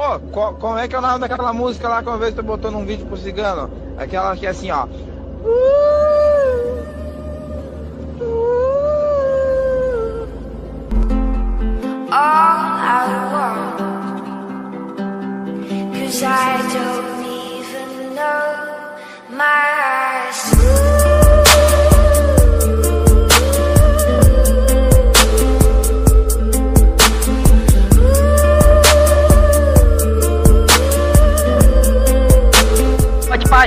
[0.00, 2.42] Pô, co- como é que é o nome daquela música lá que uma vez tu
[2.42, 3.70] botou num vídeo pro cigano?
[3.98, 4.86] Aquela que é assim, ó.
[12.12, 12.60] all
[12.92, 13.78] I want.
[15.94, 17.19] Cause I don't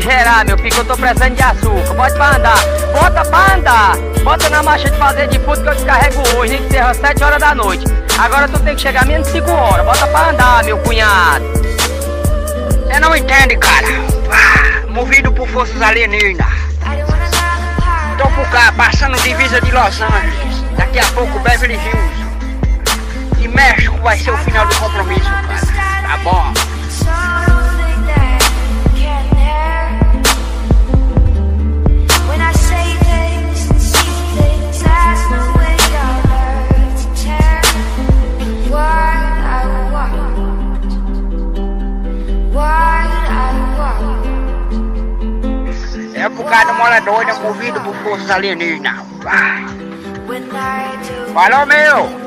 [0.03, 1.93] Gerar, meu que eu tô precisando de açúcar.
[1.93, 2.57] Bote pra andar.
[2.91, 3.97] Bota pra andar.
[4.21, 6.97] Bota na marcha de fazer de fruta que eu descarrego hoje, nem que seja às
[6.97, 7.85] 7 horas da noite.
[8.19, 9.85] Agora tu tem que chegar menos de 5 horas.
[9.85, 11.45] Bota pra andar, meu cunhado.
[12.85, 13.87] Você não entende, cara.
[14.29, 16.47] Ah, movido por forças alienígenas.
[18.17, 20.63] Tô por cá, passando divisa de Los Angeles.
[20.75, 23.39] Daqui a pouco Beverly Hills.
[23.39, 26.09] E México vai ser o final do compromisso, cara.
[26.09, 26.72] Tá bom.
[46.23, 48.95] É por causa do mola doida, movido por forças alienígenas.
[50.25, 52.23] When I don't Falou, meu!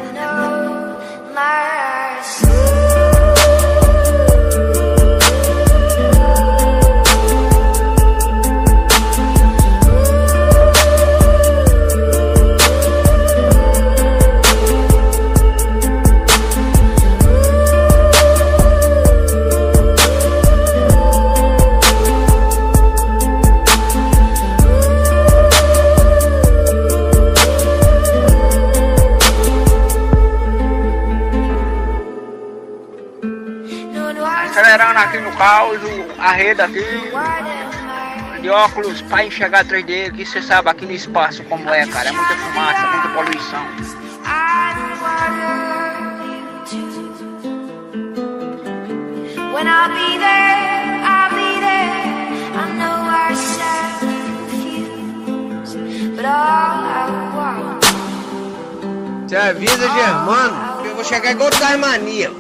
[34.77, 40.27] Acelerando aqui no caos, o- a rede aqui, what de óculos pra enxergar 3D, que
[40.27, 42.11] você sabe aqui no espaço como é, cara.
[42.11, 43.67] É muita fumaça, muita poluição.
[59.27, 62.31] Você avisa, Germano, que eu vou chegar igual Taimania.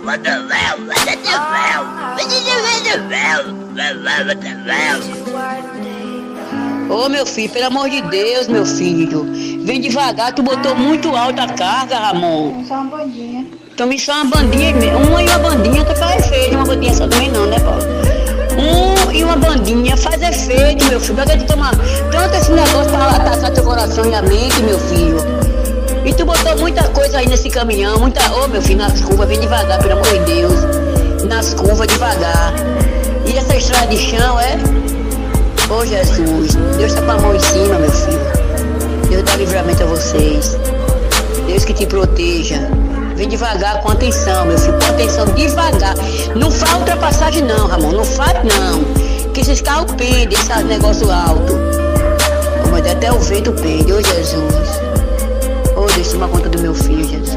[6.88, 9.26] Ô meu filho, pelo amor de Deus, meu filho.
[9.64, 12.64] Vem devagar, tu botou muito alta a carga, Ramon.
[12.66, 13.46] Só uma bandinha.
[13.76, 16.54] Tome só uma bandinha, uma e uma bandinha, tu faz efeito.
[16.54, 17.82] Uma bandinha só também não, né, Paulo?
[18.56, 21.14] Um e uma bandinha faz efeito, meu filho.
[21.16, 21.72] Pra que tu tomar
[22.10, 25.18] tanto esse negócio pra atacar teu coração e a mente, meu filho?
[26.04, 28.20] E tu botou muita coisa aí nesse caminhão, muita.
[28.32, 30.85] Ô meu filho, nas curvas, vem devagar, pelo amor de Deus.
[31.28, 32.54] Nas curvas, devagar.
[33.26, 34.56] E essa estrada de chão, é?
[35.68, 38.20] Ô Jesus, Deus tá com a mão em cima, meu filho.
[39.08, 40.56] Deus dá livramento a vocês.
[41.46, 42.60] Deus que te proteja.
[43.16, 44.78] Vem devagar, com atenção, meu filho.
[44.78, 45.94] Com atenção, devagar.
[46.36, 47.92] Não faz ultrapassagem não, Ramon.
[47.92, 49.32] Não faz não.
[49.32, 51.54] Que esses carros pendem, esse negócio alto.
[52.70, 54.80] Mas até o vento pende, ô Jesus.
[55.76, 57.36] Ô Deus, toma conta do meu filho, Jesus.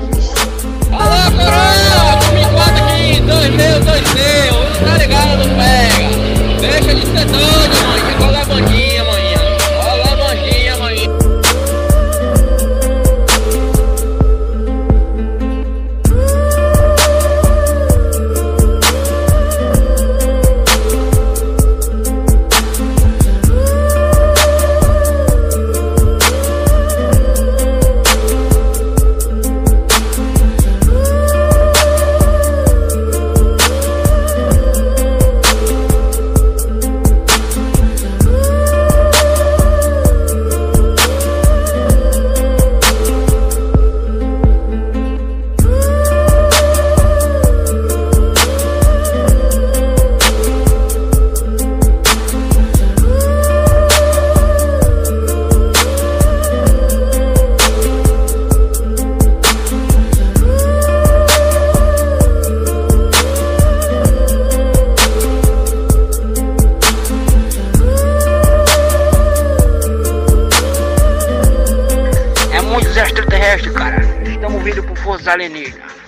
[73.50, 74.30] Extraterrestres, cara.
[74.30, 75.99] Estão movidos por forças alienígenas.